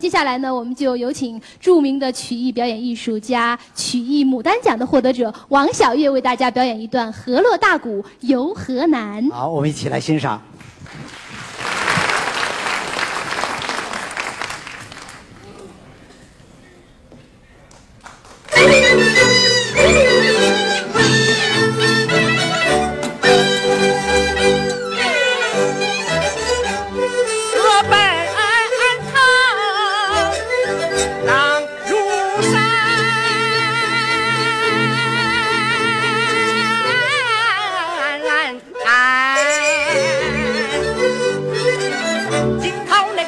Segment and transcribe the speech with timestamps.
[0.00, 9.22] 接下来呢，我们就有请著名的曲艺表演艺术家、曲艺牡丹奖的获得者王小月为大家表演一段《河洛大鼓游河南》。
[9.30, 10.40] 好，我们一起来欣赏。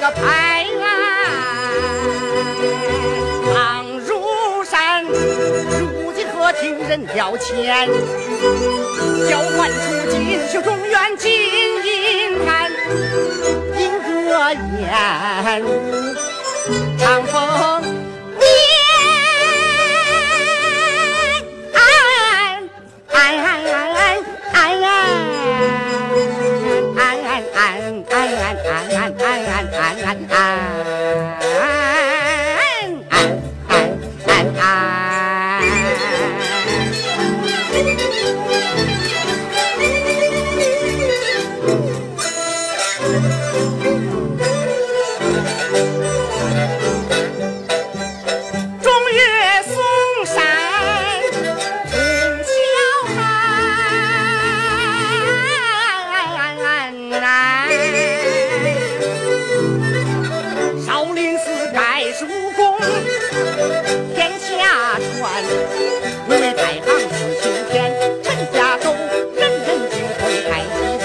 [0.03, 0.85] 个排案。
[3.55, 7.87] 唐如山，如今何听人调遣？
[9.31, 12.69] 交换出锦绣中原金银鞍，
[13.79, 15.63] 银戈燕，
[16.99, 17.62] 长风。
[34.57, 35.33] 爱。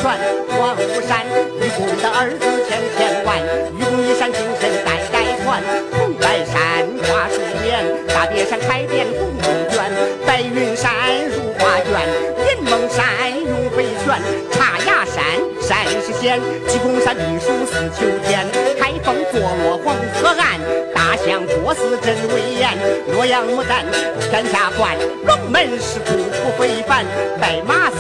[0.08, 0.16] 黄
[0.48, 0.74] 华
[1.06, 1.28] 山，
[1.60, 3.44] 愚公的儿子千千万，
[3.76, 5.62] 愚公移山精神代代传。
[5.92, 9.84] 红白山挂珠帘，大别山开遍红梦卷。
[10.26, 10.94] 白云山
[11.28, 12.08] 如画卷，
[12.40, 13.04] 云梦山
[13.36, 14.16] 永飞泉。
[14.54, 15.20] 茶崖山
[15.60, 16.40] 山是险，
[16.70, 18.48] 鸡公山避暑似秋天。
[18.80, 20.58] 开封坐落黄河岸，
[20.96, 22.72] 大象波斯真威严。
[23.12, 23.84] 洛阳牡丹
[24.32, 24.96] 天下冠，
[25.26, 27.04] 龙门石窟不非凡。
[27.42, 27.92] 白马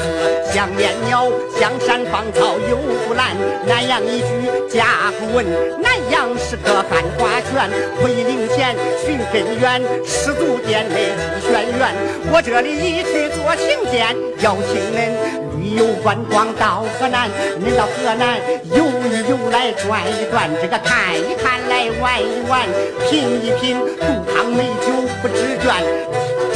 [0.57, 1.27] 寺香面鸟，
[1.59, 3.37] 香山芳草有不兰。
[3.67, 4.25] 南阳一句
[4.67, 5.45] 甲骨文，
[5.79, 7.69] 南阳是个汉花圈。
[8.01, 8.75] 回灵前
[9.05, 11.93] 寻根源，师祖殿内祭轩辕。
[12.33, 15.13] 我这里一去做请柬，邀请恁。
[15.61, 17.29] 旅游观光到河南，
[17.59, 18.39] 你到河南
[18.73, 22.65] 游一游来转一转，这个看一看来玩一玩，
[23.07, 24.89] 品一品杜康美酒
[25.21, 25.85] 不知倦，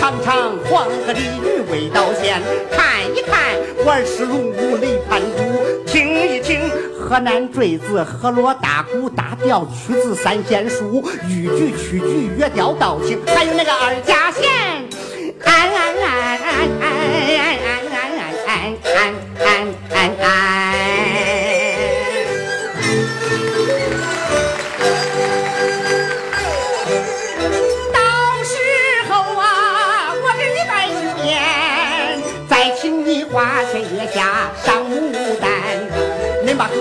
[0.01, 2.41] 尝尝黄河鲤鱼味道鲜，
[2.71, 6.59] 看一看玩石龙舞雷盘珠，听一听
[6.99, 14.49] 河南坠子河洛大鼓大调曲子三弦书，豫剧曲剧越调道情，还有那个二家弦，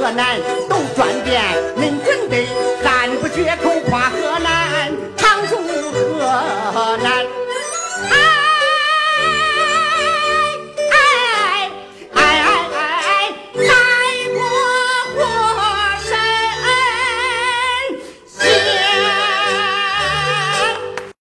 [0.01, 1.43] 河南都转变，
[1.77, 2.49] 民真得
[2.83, 4.91] 赞不绝口夸河南。